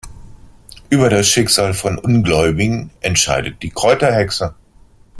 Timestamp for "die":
3.61-3.69